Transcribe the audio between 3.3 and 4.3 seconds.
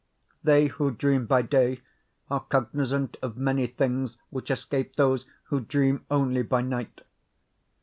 many things